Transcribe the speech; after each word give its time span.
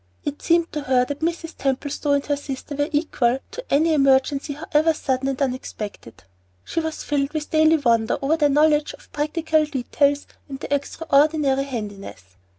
It 0.25 0.41
seemed 0.41 0.71
to 0.71 0.81
her 0.81 1.05
that 1.05 1.19
Mrs. 1.19 1.53
Templestowe 1.55 2.13
and 2.13 2.25
her 2.25 2.35
sister 2.35 2.73
were 2.73 2.89
equal 2.91 3.37
to 3.51 3.63
any 3.71 3.93
emergency 3.93 4.53
however 4.53 4.95
sudden 4.95 5.27
and 5.27 5.39
unexpected. 5.39 6.23
She 6.63 6.79
was 6.79 7.03
filled 7.03 7.33
with 7.33 7.51
daily 7.51 7.77
wonder 7.77 8.17
over 8.19 8.35
their 8.35 8.49
knowledge 8.49 8.95
of 8.95 9.11
practical 9.11 9.63
details, 9.65 10.25
and 10.49 10.59
their 10.59 10.75
extraordinary 10.75 11.65
"handiness." 11.65 12.35